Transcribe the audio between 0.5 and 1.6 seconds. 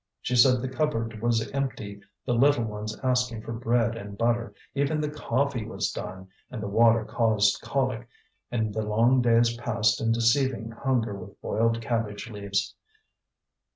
the cupboard was